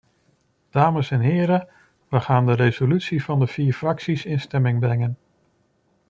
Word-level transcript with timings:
Dames 0.69 1.11
en 1.11 1.19
heren, 1.19 1.67
we 2.07 2.19
gaan 2.19 2.45
de 2.45 2.53
resolutie 2.53 3.23
van 3.23 3.39
de 3.39 3.47
vier 3.47 3.73
fracties 3.73 4.25
in 4.25 4.39
stemming 4.39 4.79
brengen. 4.79 5.17